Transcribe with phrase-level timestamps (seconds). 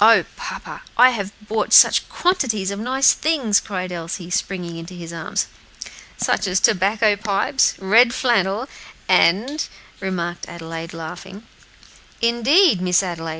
[0.00, 5.12] "O papa, I have bought such quantities of nice things," cried Elsie, springing into his
[5.12, 5.46] arms.
[6.16, 8.68] "Such as tobacco pipes, red flannel,
[9.08, 9.58] et cetera,"
[10.00, 11.46] remarked Adelaide, laughing.
[12.20, 13.38] "Indeed, Miss Adelaide!"